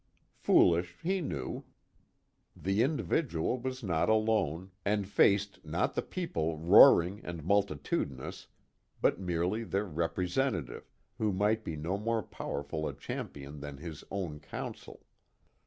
Foolish, 0.39 0.97
he 1.03 1.21
knew: 1.21 1.63
the 2.55 2.81
individual 2.81 3.59
was 3.59 3.83
not 3.83 4.09
alone, 4.09 4.71
and 4.83 5.07
faced 5.07 5.63
not 5.63 5.93
the 5.93 6.01
People 6.01 6.57
roaring 6.57 7.21
and 7.23 7.43
multitudinous 7.43 8.47
but 8.99 9.19
merely 9.19 9.63
their 9.63 9.85
representative, 9.85 10.89
who 11.19 11.31
might 11.31 11.63
be 11.63 11.75
no 11.75 11.99
more 11.99 12.23
powerful 12.23 12.87
a 12.87 12.95
champion 12.95 13.59
than 13.59 13.77
his 13.77 14.03
own 14.09 14.39
counsel. 14.39 15.05